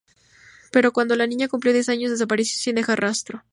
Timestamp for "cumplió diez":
1.47-1.87